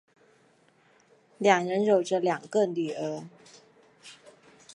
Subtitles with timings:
[1.37, 3.21] 两人有着两个女儿。